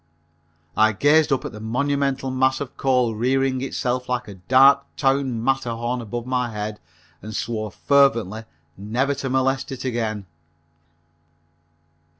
I 0.75 0.93
gazed 0.93 1.31
up 1.31 1.45
at 1.45 1.51
the 1.51 1.59
monumental 1.59 2.31
mass 2.31 2.59
of 2.59 2.75
coal 2.75 3.13
rearing 3.13 3.61
itself 3.61 4.09
like 4.09 4.27
a 4.27 4.33
dark 4.33 4.83
town 4.97 5.43
Matterhorn 5.43 6.01
above 6.01 6.25
my 6.25 6.49
head 6.49 6.79
and 7.21 7.35
swore 7.35 7.69
fervently 7.69 8.45
never 8.75 9.13
to 9.13 9.29
molest 9.29 9.71
it 9.71 9.85
again. 9.85 10.25